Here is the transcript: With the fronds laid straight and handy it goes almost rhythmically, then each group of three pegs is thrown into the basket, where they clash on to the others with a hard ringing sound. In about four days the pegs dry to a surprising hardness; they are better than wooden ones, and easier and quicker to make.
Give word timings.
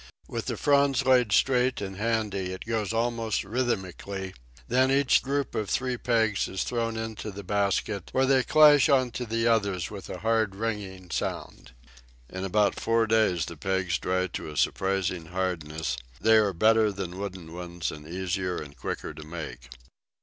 With 0.27 0.47
the 0.47 0.57
fronds 0.57 1.05
laid 1.05 1.31
straight 1.31 1.79
and 1.79 1.95
handy 1.97 2.51
it 2.53 2.65
goes 2.65 2.91
almost 2.91 3.43
rhythmically, 3.43 4.33
then 4.67 4.89
each 4.89 5.21
group 5.21 5.53
of 5.53 5.69
three 5.69 5.95
pegs 5.95 6.47
is 6.47 6.63
thrown 6.63 6.97
into 6.97 7.29
the 7.29 7.43
basket, 7.43 8.09
where 8.11 8.25
they 8.25 8.41
clash 8.41 8.89
on 8.89 9.11
to 9.11 9.27
the 9.27 9.45
others 9.45 9.91
with 9.91 10.09
a 10.09 10.21
hard 10.21 10.55
ringing 10.55 11.11
sound. 11.11 11.73
In 12.31 12.43
about 12.43 12.79
four 12.79 13.05
days 13.05 13.45
the 13.45 13.55
pegs 13.57 13.99
dry 13.99 14.25
to 14.25 14.49
a 14.49 14.57
surprising 14.57 15.27
hardness; 15.27 15.97
they 16.19 16.37
are 16.37 16.51
better 16.51 16.91
than 16.91 17.19
wooden 17.19 17.53
ones, 17.53 17.91
and 17.91 18.07
easier 18.07 18.57
and 18.59 18.75
quicker 18.75 19.13
to 19.13 19.23
make. 19.23 19.69